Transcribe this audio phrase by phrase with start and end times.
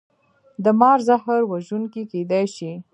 [0.63, 2.71] د مار زهر وژونکي کیدی شي